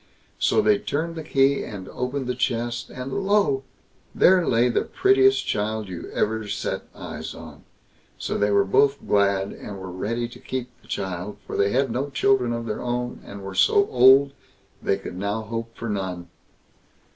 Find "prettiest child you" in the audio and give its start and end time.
4.81-6.09